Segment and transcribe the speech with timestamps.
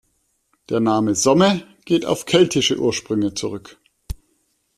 [0.69, 3.77] Der Name "Somme" geht auf keltische Ursprünge zurück.